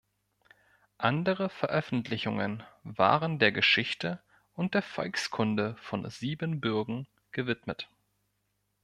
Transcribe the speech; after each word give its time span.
Andere 0.97 1.47
Veröffentlichungen 1.47 2.63
waren 2.83 3.37
der 3.37 3.51
Geschichte 3.51 4.19
und 4.55 4.73
der 4.73 4.81
Volkskunde 4.81 5.75
von 5.79 6.09
Siebenbürgen 6.09 7.07
gewidmet. 7.31 7.87